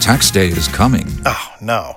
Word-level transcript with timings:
Tax 0.00 0.30
day 0.30 0.48
is 0.48 0.68
coming. 0.68 1.06
Oh, 1.26 1.54
no. 1.60 1.96